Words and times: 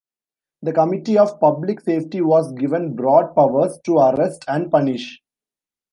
The 0.63 0.73
Committee 0.73 1.19
of 1.19 1.39
Public 1.39 1.81
Safety 1.81 2.21
was 2.21 2.51
given 2.53 2.95
broad 2.95 3.35
powers 3.35 3.77
to 3.83 3.99
arrest 3.99 4.43
and 4.47 4.71
punish. 4.71 5.21